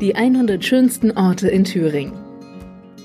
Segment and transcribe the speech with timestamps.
[0.00, 2.12] Die 100 schönsten Orte in Thüringen.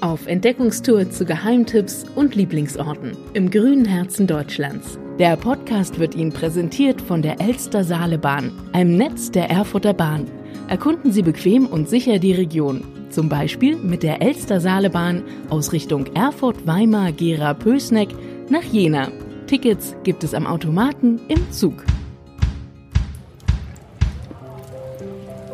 [0.01, 4.99] Auf Entdeckungstour zu Geheimtipps und Lieblingsorten im grünen Herzen Deutschlands.
[5.19, 10.25] Der Podcast wird Ihnen präsentiert von der Elster Saalebahn, einem Netz der Erfurter Bahn.
[10.67, 12.83] Erkunden Sie bequem und sicher die Region.
[13.09, 18.09] Zum Beispiel mit der Elster Saalebahn aus Richtung Erfurt, Weimar, Gera, Pösneck
[18.49, 19.09] nach Jena.
[19.47, 21.85] Tickets gibt es am Automaten im Zug.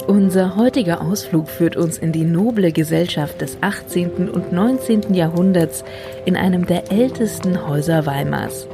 [0.09, 4.27] Unser heutiger Ausflug führt uns in die noble Gesellschaft des 18.
[4.27, 5.13] und 19.
[5.13, 5.83] Jahrhunderts
[6.25, 8.67] in einem der ältesten Häuser Weimars,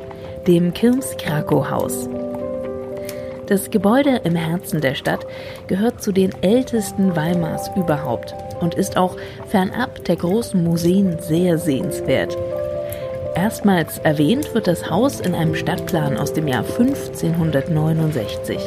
[0.47, 2.07] dem Kirms-Krakow-Haus.
[3.47, 5.27] Das Gebäude im Herzen der Stadt
[5.67, 12.37] gehört zu den ältesten Weimars überhaupt und ist auch fernab der großen Museen sehr sehenswert.
[13.35, 18.57] Erstmals erwähnt wird das Haus in einem Stadtplan aus dem Jahr 1569,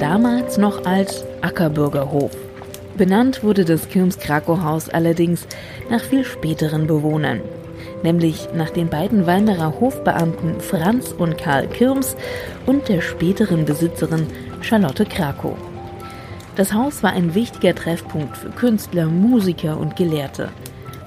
[0.00, 2.32] damals noch als Ackerbürgerhof.
[2.96, 5.46] Benannt wurde das Kirms-Krakow-Haus allerdings
[5.90, 7.40] nach viel späteren Bewohnern,
[8.02, 12.16] nämlich nach den beiden Weimarer Hofbeamten Franz und Karl Kirms
[12.66, 14.26] und der späteren Besitzerin
[14.60, 15.54] Charlotte Krakow.
[16.56, 20.48] Das Haus war ein wichtiger Treffpunkt für Künstler, Musiker und Gelehrte.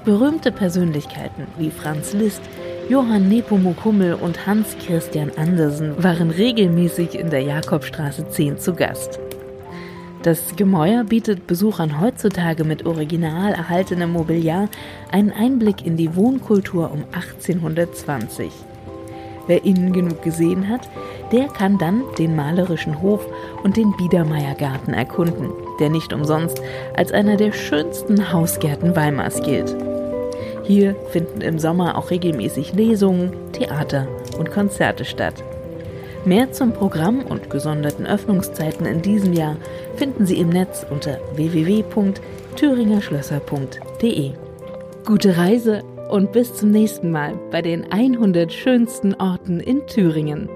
[0.06, 2.42] Berühmte Persönlichkeiten wie Franz Liszt,
[2.90, 9.20] Johann Nepomuk Hummel und Hans Christian Andersen waren regelmäßig in der Jakobstraße 10 zu Gast.
[10.24, 14.68] Das Gemäuer bietet Besuchern heutzutage mit original erhaltenem Mobiliar
[15.12, 18.52] einen Einblick in die Wohnkultur um 1820.
[19.48, 20.90] Wer innen genug gesehen hat,
[21.32, 23.26] der kann dann den malerischen Hof
[23.64, 26.62] und den Biedermeiergarten erkunden, der nicht umsonst
[26.96, 29.74] als einer der schönsten Hausgärten Weimars gilt.
[30.64, 35.44] Hier finden im Sommer auch regelmäßig Lesungen, Theater und Konzerte statt.
[36.26, 39.58] Mehr zum Programm und gesonderten Öffnungszeiten in diesem Jahr
[39.98, 44.32] finden Sie im Netz unter www.thüringerschlösser.de.
[45.06, 50.48] Gute Reise und bis zum nächsten Mal bei den 100 schönsten Orten in Thüringen.